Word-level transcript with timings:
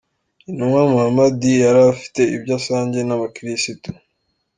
Intumwa 0.49 0.81
Muhamadi 0.91 1.51
yari 1.63 1.79
afite 1.93 2.21
ibyo 2.35 2.51
asangiye 2.59 3.03
n’Abakirisitu 3.05 3.89